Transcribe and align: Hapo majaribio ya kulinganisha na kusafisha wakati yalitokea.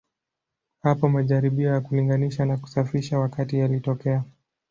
Hapo 0.83 1.09
majaribio 1.09 1.69
ya 1.69 1.81
kulinganisha 1.81 2.45
na 2.45 2.57
kusafisha 2.57 3.19
wakati 3.19 3.59
yalitokea. 3.59 4.23